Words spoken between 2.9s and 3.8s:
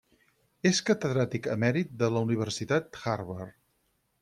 Harvard.